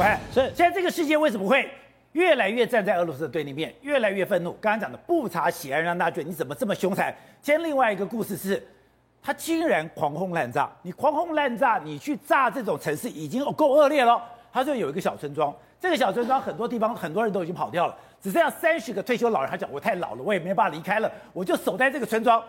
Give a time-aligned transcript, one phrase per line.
[0.00, 1.68] 喂，所以现在这个世界为什么会
[2.12, 4.50] 越来越站在俄罗斯的对立面，越来越愤怒？
[4.52, 7.14] 刚刚讲的不查血案让大家觉得你怎么这么凶残？
[7.42, 8.66] 今天另外一个故事是，
[9.22, 10.72] 他竟然狂轰滥炸。
[10.80, 14.18] 你狂轰滥炸，你去炸这种城市已经够恶劣了。
[14.50, 19.50] 他就有一个小村庄，这个小村庄很多地方很多人都已经跑掉了，只剩下三十个退休老人。
[19.50, 22.42] 他讲我太老了，我也没办法离开了，我就守在这个村庄。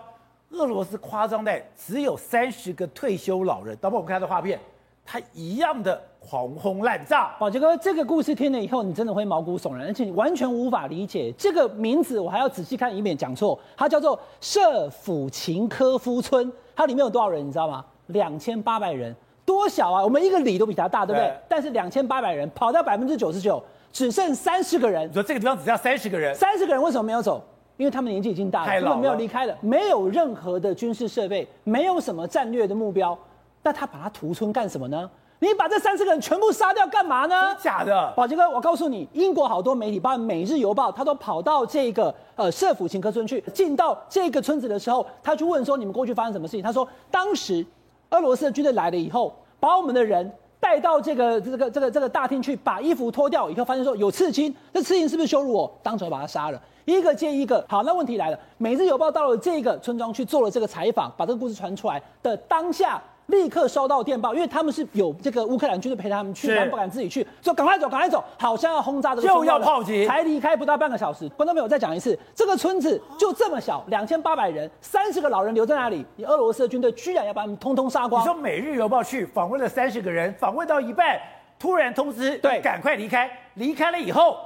[0.52, 4.58] 俄罗斯夸张在只有三十个退休老人，等会我们看他的画片，
[5.06, 7.36] 他一样的狂轰滥炸。
[7.40, 13.60] 宝杰哥，这个故事听了以后，你真的会毛骨悚然，而且你完全无法理解这个名字，我还要仔细看，以免讲错。
[13.76, 17.84] 它叫做舍甫琴科夫村，它里面有多少人，你知道吗？
[18.08, 20.04] 两千八百人，多小啊！
[20.04, 21.28] 我们一个里都比它大，对不对？
[21.28, 23.62] 对，但是两千八百人跑掉百分之九十九，
[23.92, 25.10] 只剩三十个人。
[25.10, 27.44] 你说这个地方只剩三十个人，三十个人为什么没有走？
[27.78, 33.18] 因为他们年纪已经大了，根本没有离开了，没有任何的军事设备，没有什么战略的目标。
[33.64, 35.10] 那他把他屠村干什么呢？
[35.40, 37.56] 你把这三十个人全部杀掉干嘛呢？
[37.60, 47.66] 假的，宝杰哥，我告诉你，英国好多媒体，包括《每日邮报》，他都跑到这个呃社府琴科村去，进到这个村子的时候，他去问说：“你们过去发生什么事情？”他说：“当时
[48.12, 55.72] 俄罗斯的军队来了以后，把我们的人带到这个这个这个这个大厅去，把衣服脱掉以后，发现说有刺青，这刺青是不是羞辱我？
[55.82, 58.40] 当场把他杀了。”一个接一个，好，那问题来了。
[58.58, 71.30] 每日邮报到了这个村庄去做了这个采访，把这个故事传出来的当下，立刻收到电报，因为他们是有这个乌克兰军队陪他们去，他们不敢自己去，说赶快走，赶快走，好像要轰炸这个就要炮击，才离开不到半个小时。
[71.30, 78.22] 观众朋友再讲一次，这个村子就这么小，两千八百人，三十个老人留在那里，你俄罗斯的军队居然要把他们通通杀光。
[78.22, 81.18] 你说每日邮报去访问了三十个人，访问到一半，
[81.58, 84.38] 突然通知对，赶快离开，离开了以后，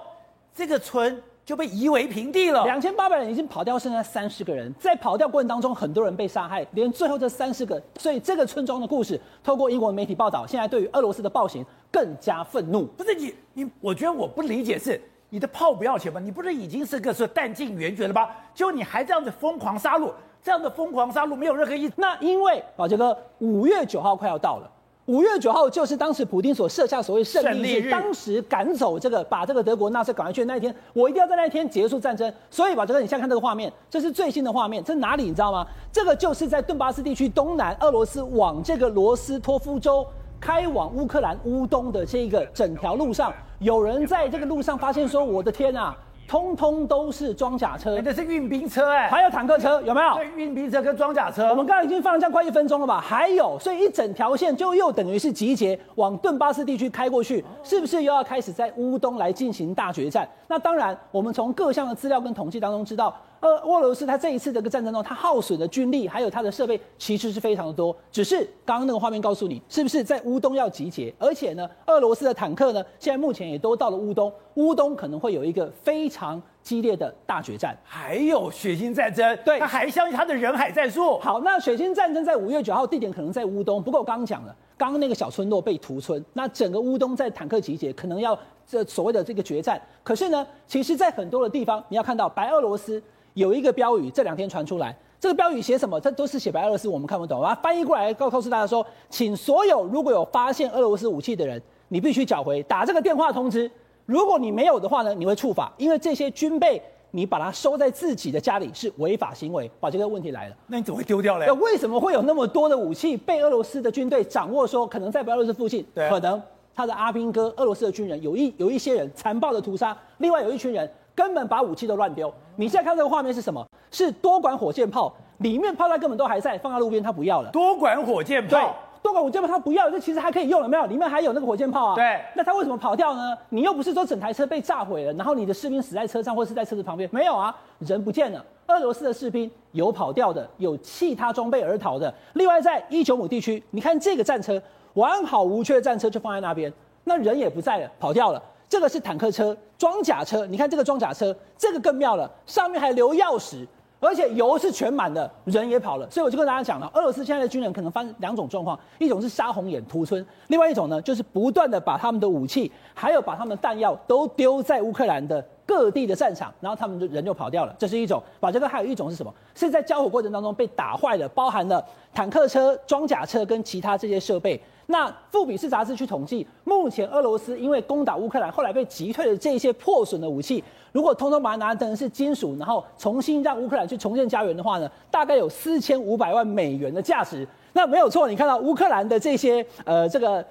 [0.54, 1.22] 这个村。
[1.46, 2.66] 就被夷为平地了。
[2.66, 4.74] 两千八百人已经跑掉，剩下三十个人。
[4.80, 7.80] 在跑掉过程当中，很多人被杀害，连最后这三十个。
[8.00, 12.86] 所以这个村庄的故事，透过英国媒体报道，现在对于俄罗斯的暴行更加愤怒。
[12.98, 16.20] 不是你，你，我觉得我不理解是，你的炮不要钱吗？
[16.20, 18.28] 你不是已经是个是弹尽援绝了吗？
[18.56, 21.92] 就你还这样子疯狂杀戮，这样的疯狂杀戮没有任何意义。
[21.96, 24.72] 那因为宝杰哥，五月九号快要到了。
[25.08, 32.32] 五月九号就是当时普京所设下所谓胜利日，当时赶走这个把这个德国纳粹赶回去的那一天，我一定要在那一天结束战争。
[32.50, 35.64] 所以把这个，你现在看这个画面，这是最新的画面，这是哪里你知道吗？
[35.92, 40.04] 这个就是在顿巴斯地区东南俄罗斯往这个罗斯托夫州
[40.40, 45.96] 开往乌克兰乌东的这个整条路上，有人在这个路上发现说：“我的天啊！”
[46.28, 50.16] 通通都是装甲车，那是运兵车哎，还有坦克车，有没有？
[50.16, 51.50] 对，运兵车跟装甲车。
[51.50, 53.00] 我们刚刚已经放了这样快一分钟了吧？
[53.00, 60.28] 还有，所以一整条线就又等于是集结往顿巴斯地区开过去，是不是又要开始在乌东来进行大决战？
[60.48, 63.16] 那当然，我们从各项的资料跟统计当中知道。
[63.46, 67.96] 呃，俄罗斯它这一次这个战争中，它耗损的军力还有它的设备其实是非常的多。
[68.12, 71.14] 只是刚刚那个画面告诉你，是不是在乌东要集结？
[71.20, 79.38] 而且呢，俄罗斯的坦克呢，现在目前也都到了乌东，乌东可能会有一个非常激烈的大决战，还有血腥战争。
[79.46, 81.20] 对，他还相信他的人海战术。
[81.20, 83.80] 好，那血腥战争在五月九号，地点可能在乌东。
[83.80, 88.36] 不过我刚刚讲了，刚刚那个小村落被屠村，那整个乌东在坦克集结，可能要
[88.66, 89.80] 这所谓的这个决战。
[90.04, 93.00] 可是呢，其实在很多的地方，你要看到白俄罗斯。
[93.36, 96.00] 有一个标语，这两天传出来，这个标语写什么？
[96.00, 97.42] 这都是写白俄罗斯，我们看不懂。
[97.42, 103.70] 我翻译过来告告诉大家说，请所有如果有发现俄罗斯武器的人，你必须缴回，打这个电话通知。
[104.06, 106.82] 如果你没有的话呢，你会触法，因为这些军备
[107.12, 109.70] 你把它收在自己的家里是违法行为。
[109.82, 111.46] 把这个问题来了，那你怎么会丢掉嘞？
[111.46, 114.66] 那为什么会有那么多的武器被俄罗斯的军队掌握？
[114.66, 116.42] 说可能在白俄罗斯附近，可能
[116.74, 120.90] 他的阿兵哥，俄罗斯的军人有一有一些人残暴的屠杀，另外有一群人。
[121.16, 122.32] 根本把武器都乱丢。
[122.58, 123.66] 你现在看这个画面是什么？
[123.92, 127.50] 是多管火箭炮，里面炮弹根本都还在，放在路边他不要了。
[127.52, 128.62] 多管火箭炮，对，
[129.02, 130.86] 多管火箭炮他不要，这其实还可以用，了没有？
[130.86, 131.96] 里面还有那个火箭炮啊。
[131.96, 132.20] 对。
[132.36, 133.38] 那他为什么跑掉呢？
[133.50, 137.10] 你又不是说整台车被炸毁了，然后你的士兵死在车上或是在车子旁边？
[137.14, 138.44] 没有啊，人不见了。
[138.68, 142.14] 俄罗斯的士兵有跑掉的，有弃他装备而逃的。
[142.34, 144.62] 另外，在伊久姆地区，你看这个战车
[144.96, 146.74] 完好无缺的战车就放在那边，
[147.04, 148.42] 那人也不在了，跑掉了。
[148.68, 153.66] 这个是坦克车、装甲车，你看这个装甲车，这个更妙了，上面还留钥匙，
[154.00, 156.10] 而且油是全满的，人也跑了。
[156.10, 167.76] 所以我就跟大家讲了，俄罗斯现在的军人可能发生两种状况，一种是杀红眼屠村，另外一种呢就是不断的把他们的武器，还有把他们的弹药都丢在乌克兰的各地的战场，然后他们就人就跑掉了。
[167.78, 168.22] 这是一种。
[168.40, 169.34] 把这个还有一种是什么？
[169.54, 171.84] 是在交火过程当中被打坏的，包含了
[172.14, 174.60] 坦克车、装甲车跟其他这些设备。
[174.88, 187.48] 那富比士杂志去统计，目前俄罗斯因为攻打乌克兰，后来被击退的这些破损的武器，如果通通把它拿成是金属，然后重新让乌克兰去重建家园的话呢，大概有四千五百万美元的价值。
[187.74, 190.46] 那没有错，你看到乌克兰的这些呃这个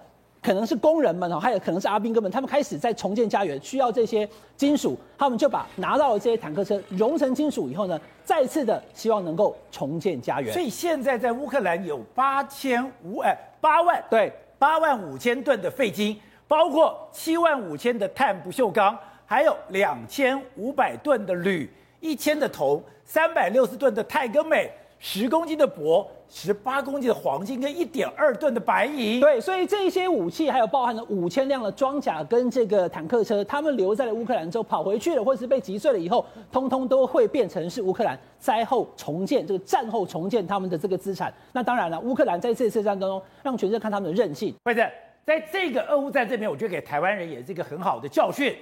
[0.45, 10.53] 可能是工人们哦，还有可能是阿兵哥们，他们开始在重建家园，需要这些金属，他们就把拿到了这些坦克车熔成金属以后呢，再次的希望能够重建家园。
[10.53, 18.95] 所以现在在乌克兰有八千五哎八万对八万五千吨的废金，包括七万五千的碳不锈钢，
[19.25, 21.71] 还有两千五百吨的铝，
[22.01, 24.71] 一千的铜，三百六十吨的钛跟镁。
[25.07, 29.21] 十公斤的铂，十八公斤的黄金，跟一点二吨的白银。
[29.21, 41.31] 对，所以这些武器还有包含了五千辆的装甲跟这个坦克车，他们留在了乌克兰之后跑回去了，或者是被击碎了以后，通通都会变成是乌克兰灾后重建这个战后重建他们的这个资产。
[41.53, 44.55] 那当然了，乌克兰在这次战争中让全世界看他们的韧性。
[44.65, 44.91] 或者
[45.23, 48.57] 在这个俄乌战这边，我觉得给台湾人也是一个很好的教训。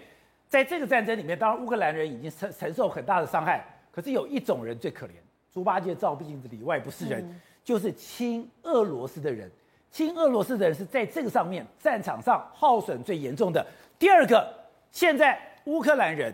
[0.48, 5.10] 在这个战争里面，当然乌克兰人已经承承受很大的伤害，可是有一种人最可怜。
[5.52, 9.50] 猪八戒照镜子里外不是人，嗯、就是亲俄罗斯的人。
[9.90, 13.64] 亲俄罗斯的人是在这个上面战场上耗损最严重的。
[13.99, 14.50] 第二个，
[14.90, 16.32] 现在乌克兰人，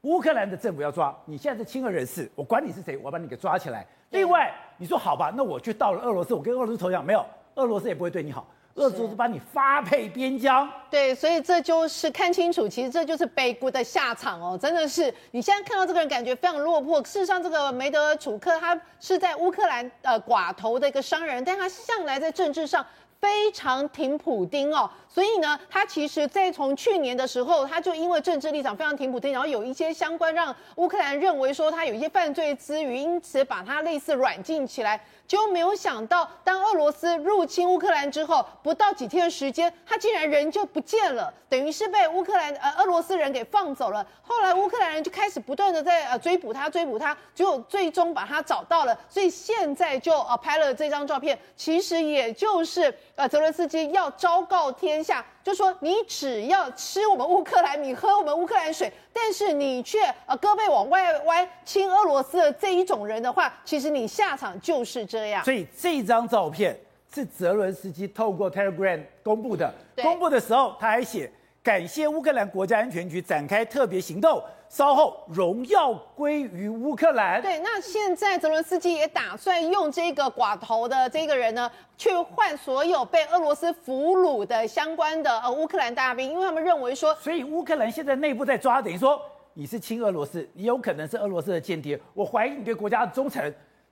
[0.00, 3.86] 乌克兰的政府要抓你，现在是亲俄人士，我管你是谁，我要把你给抓起来。
[4.08, 7.26] 另外，你说好吧，那我去到了俄罗斯，我跟俄罗斯投降，没有，
[7.56, 8.48] 俄罗斯也不会对你好。
[8.74, 15.14] 俄罗斯把你发配边疆，对，所以这就是看清楚，其实这就是背锅的下场哦，真的是。
[15.30, 17.00] 你现在看到这个人，感觉非常落魄。
[17.02, 22.84] 事实上，这个梅德楚克他是在乌克兰呃寡头的一个商人，但他向来在政治上
[23.24, 24.90] 非常挺普丁哦。
[25.08, 35.02] 所以呢，他其实在从去年的时候，他就因为政治立场非常挺普丁，然后有一些相关让乌克兰认为说他有一些犯罪之余，因此把他类似软禁起来。
[35.26, 44.06] 就没有想到，当俄罗斯入侵乌克兰之后，不到几天的时间，他竟然人就不见了，等于是被乌克兰呃俄罗斯人给放走了。
[44.20, 48.98] 后来乌克兰人就开始不断的在呃追捕他，追捕他，就最终把他找到了。
[49.08, 55.24] 所以现在就呃拍了这张照片，其实也就是呃泽伦斯基要昭告天下。
[55.42, 65.44] 就说你只要吃我们乌克兰米，喝我们乌克兰水，但是你却呃胳膊往外弯亲俄罗斯的这一种人的话，其实你下场就是这样。
[65.44, 66.78] 所以这张照片
[67.14, 71.30] 是泽伦斯基透过 Telegram 公布的，公布的时候他还写。
[71.64, 74.38] 感谢乌克兰国家安全局展开特别行动，
[74.68, 77.40] 稍后荣耀归于乌克兰。
[77.40, 89.18] 对，那现在泽伦斯基也打算用这个寡头的这个人呢，去换所有被俄罗斯俘虏的相关的呃乌克兰大兵，因为他们认为说，所以乌克兰现在内部在抓，等于说
[89.54, 93.42] 你是亲俄罗斯，你有可能是俄罗斯的间谍，我怀疑你对国家的忠诚。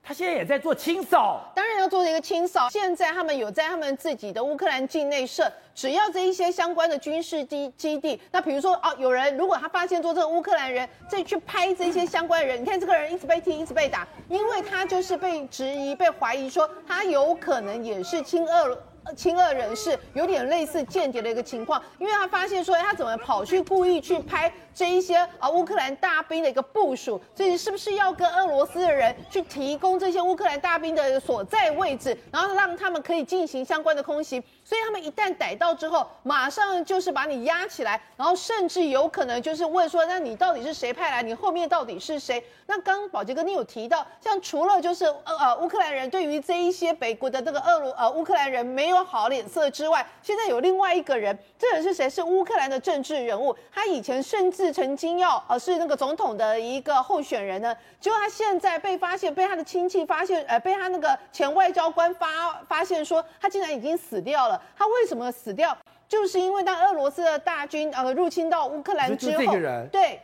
[0.05, 2.67] 他现在也在做清扫，当然要做这个清扫。
[2.69, 8.19] 现在他们有在他们自己的乌克兰境内设，只要这一些相关的军事基基地。
[8.29, 18.77] 那比如说哦，有人如果他发现做这个乌克兰人再去拍这些相关的人，你看这个人一直被踢，一直被打，因为他就是被质疑、被怀疑说他有可能也是亲俄。
[19.15, 34.41] 亲俄人士有点类似间谍的一个情况，因为他发现说，他怎么跑去故意去拍这一些啊乌克兰大兵的一个部署，所以是不是要跟俄罗斯的人去提供这些乌克兰大兵的所在位置，然后让他们可以进行相关的空袭？
[34.65, 41.21] 所以他们一旦逮到之后，马上就是把你压起来，然后甚至有可能就是问说，那你到底是谁派来？
[41.21, 42.43] 你后面到底是谁？
[42.65, 52.09] 那刚刚宝杰哥你有提到，像除了就是呃呃乌克兰人对于这一些北国的这个俄罗呃乌克兰人没有好脸色之外，现在有另外一个人，这人是谁？
[52.09, 64.52] 是乌克兰的政治人物，他以前甚至曾经要呃是那个总统的一个候选人呢，结果他现在被发现，被他的亲戚发现，呃被他那个前外交官发发现说他竟然已经死掉了。
[64.77, 65.77] 他为什么死掉？
[66.07, 69.53] 就是因为当俄罗斯的大军呃入侵到乌克兰之后，
[69.91, 70.19] 对。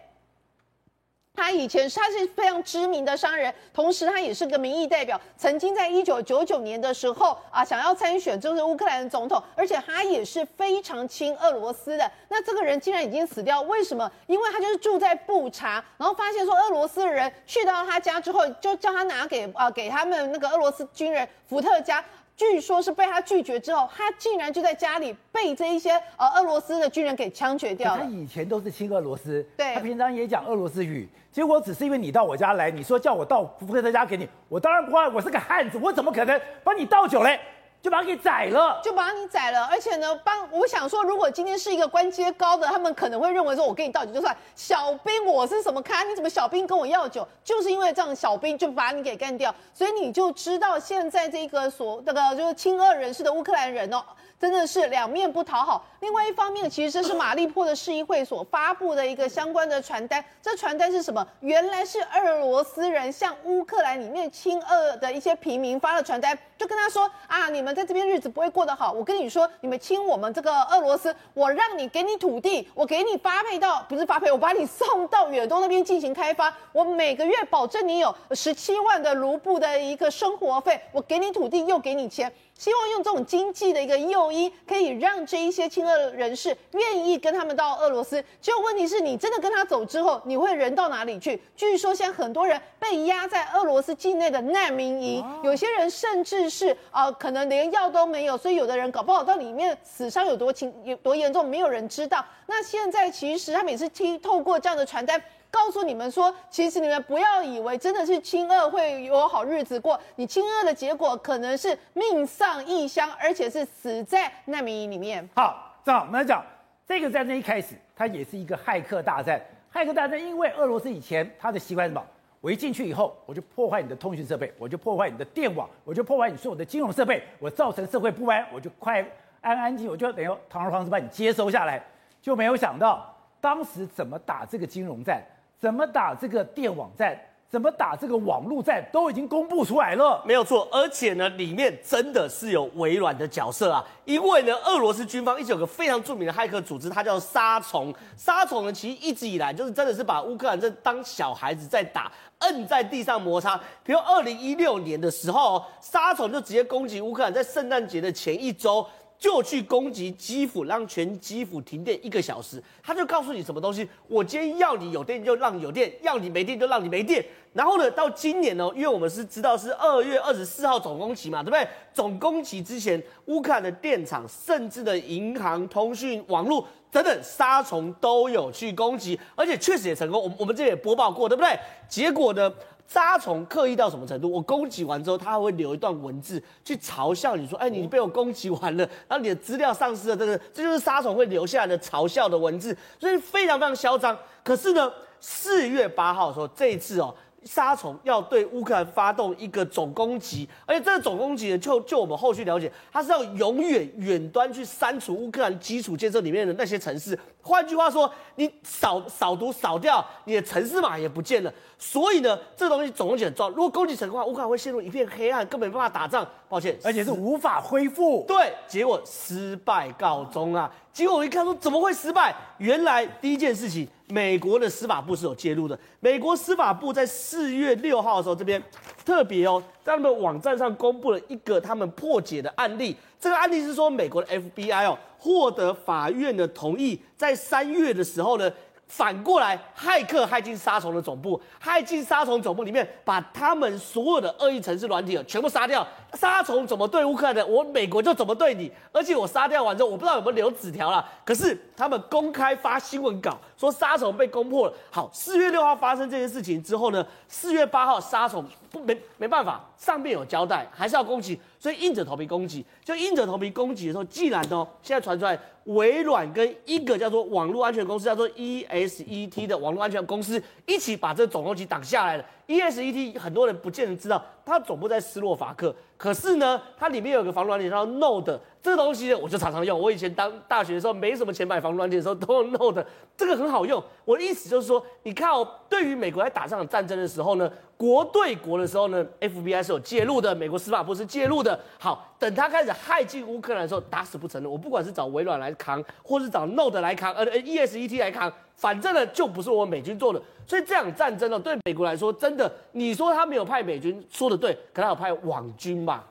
[1.35, 12.11] 他以前他是非常知名的商人，同时他也是个民意代表，曾经在一九九九年的时候啊，想要参选就是乌克兰总统，而且他也是非常亲俄罗斯的。
[12.27, 14.11] 那这个人竟然已经死掉，为什么？
[14.27, 22.03] 因为他就是住在布查，然后发现说俄罗斯的人去到他家之后，就叫他拿给啊给他们那个俄罗斯军人伏特加。
[22.39, 28.01] 据说是被他拒绝之后，他竟然就在家里被这一些呃俄罗斯的军人给枪决掉了。
[28.01, 37.37] 他以前都是亲俄罗斯，对，他平常也讲俄罗斯语，结果只是因为你到我家来，你说叫我倒伏特加给你，我当然不会，我是个汉子，我怎么可能帮你倒酒嘞？
[37.81, 44.35] 就把他给宰了，就把你宰了，而且呢，帮我想说，如果今天是一个官阶高的，他们可能会认为说，我给你倒酒就算。
[44.55, 46.03] 小兵，我是什么咖？
[46.03, 47.25] 你怎么小兵跟我要酒？
[47.43, 49.53] 就是因为这样，小兵就把你给干掉。
[49.73, 54.03] 所以你就知道现在这个所那个就是亲俄人士的乌克兰人哦。
[54.39, 55.85] 真的是两面不讨好。
[55.99, 60.23] 另外一方面，其实这是马利坡的市议会所发布的一个相关的传单。
[60.41, 61.27] 这传单是什么？
[61.41, 68.91] 原来是俄罗斯人向乌克兰里面亲俄的一些平民发了传单，就跟他说啊，你们在这边日子不会过得好。
[68.91, 82.31] 我跟你说，你们亲我们这个俄罗斯，我让你给你土地，我给你发配到，不是发配，我把你送到远东那边进行开发，我每个月保证你有十七万的卢布的一个生活费，我给你土地又给你钱。
[82.59, 88.21] 希望用这种经济的一个诱因，可以让这一些亲俄人士愿意跟他们到俄罗斯。
[88.41, 91.41] 只有问题是你真的跟他走之后，你会人到哪里去？
[91.55, 102.25] 据说现在很多人被压在俄罗斯境内的难民营，有些人甚至是啊、呃，可能连药都没有，所以有的人搞不好到里面死伤有多轻、有多严重，没有人知道。
[102.45, 105.23] 那现在其实他们也是听透过这样的传单。
[105.51, 115.27] 告诉你们说，其实你们不要以为真的是亲俄会有好日子过，你亲俄的结果可能是命丧异乡，而且是死在难民营里面。
[115.35, 116.43] 好，正好我们来讲
[116.87, 119.39] 这个战争一开始，它也是一个骇客大战。
[119.71, 122.03] 骇客大战，因为俄罗斯以前他的习惯什么？
[122.41, 129.05] 我一进去以后，我就破坏你的通讯设备，我就破坏你的电网，我就破坏你所有的金融设备，我造成社会不安，我就快
[129.41, 131.83] 安安静，我就等于堂而皇之把你接收下来。
[132.21, 135.21] 就没有想到当时怎么打这个金融战。
[135.59, 137.19] 怎么打这个电网战？
[137.51, 138.87] 怎么打这个网络战？
[138.93, 140.67] 都已经公布出来了，没有错。
[140.71, 143.83] 而且呢，里面真的是有微软的角色啊。
[144.05, 147.91] 因为呢，俄罗斯军方一直有个非常著名的骇客组织，它叫沙虫。
[148.15, 152.11] 沙虫呢，其实一直以来就是真的是把乌克兰这当小孩子在打，
[152.41, 153.59] 摁在地上摩擦。
[153.83, 158.85] 比如二零一六年的时候，沙虫就直接攻击乌克兰，在圣诞节的前一周。
[159.19, 162.63] 就去攻击基辅，让全基辅停电一个小时。
[162.81, 167.23] 他就告诉你什么东西，我今天要你有电就让你有电，要你没电就让你没电。
[167.51, 171.67] 然后呢，到今年呢，因为我们是知道是二月二十四号总攻击嘛，对不对？
[171.93, 180.21] 总攻击之前，乌克兰的电厂、甚至的银行、通讯、网络等等，沙虫都有去攻击，而且确实也成功。
[180.21, 181.59] 我们我们这也播报过，对不对？
[181.89, 182.49] 结果呢？
[182.91, 184.27] 沙虫刻意到什么程度？
[184.31, 194.17] 我攻击完之后，他还会留一段文字去嘲笑你说：“哎，你被我攻击完了，然后你的资料丧失了。”这个，这就是杀虫会留下来的嘲笑的文字，所以非常非常嚣张。
[194.43, 197.13] 可是呢，四月八号的时候，这一次哦。
[197.43, 207.17] 沙虫要对乌克兰发动一个总攻击，而且这个总攻击呢，就就我们后续了解，它是要永远远端去删除乌克兰基础建设里面的那些城市。
[207.41, 211.51] 换句话说，你扫扫毒扫掉，你的城市码也不见了。
[211.77, 213.49] 所以呢，这东西总攻击很重要。
[213.55, 216.27] 如果攻击成功的话，乌克兰会陷入一片黑暗，根本没办法打仗。
[216.49, 218.25] 抱歉，而且是无法恢复。
[218.27, 220.69] 对，结果失败告终啊。
[220.99, 222.35] 结果我一看说，怎么会失败？
[222.57, 225.79] 原来第一件事情，美国的司法部是有介入的。
[226.01, 228.61] 美国司法部在四月六号的时候，这边
[229.05, 232.93] 特别哦，在他们网站上公布了一个他们破解的案例。
[233.17, 238.51] 这个案例是说，美国的 FBI 哦，获得法院的同意，在三月的时候呢。
[238.91, 245.87] 反过来，骇客骇进沙虫的总部，骇进沙虫总部里面，把他们所有的恶意程式软体全部杀掉。
[246.13, 248.71] 沙虫怎么对乌克兰的，我美国就怎么对你。
[248.91, 251.07] 而且我杀掉完之后，我不知道有没有留纸条了。
[251.23, 254.73] 可是他们公开发新闻稿说沙虫被攻破了。
[254.89, 262.65] 好，四月六号发生这件事情之后呢，四月八号沙虫不没没办法，上面有交代，还是要攻击，所以硬着头皮攻击。
[262.83, 265.39] 就硬着头皮攻击的时候，既然呢，现在传出来。
[265.65, 272.25] 微软跟一个叫做网络安全公司，叫做 ESET 的网络安全公司一起把这个总攻击挡下来了。
[272.47, 279.79] ESET 很多人不见得知道，它总部在斯洛伐克，可是呢，它里面有个防软体叫 Node，这个东西，我就常常用。
[279.79, 282.83] 我以前当大学的时候没什么钱买防毒软件的时候，都用 Node，
[283.15, 283.81] 这个很好用。
[284.03, 291.57] 我的意思就是说，你看哦，对于美国在打这场战争的时候呢，国对国的时候呢，FBI 是有介入的，美国司法部是介入的。
[291.79, 294.51] 好，等他开始害进乌克兰的时候，打死不承认。
[294.51, 298.31] 我不管是找微软来扛，或是找 Node 来扛，呃，ESET 来扛。
[298.55, 306.05] 反正呢，就不是我们美军做的，所以这场战争呢，对美国来说，真的，你说他没有派美军，说的对，可他有派网军吧？